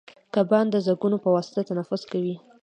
کبان 0.33 0.65
د 0.71 0.75
زګونو 0.85 1.17
په 1.23 1.29
واسطه 1.35 1.61
تنفس 1.69 2.01
کوي 2.11 2.35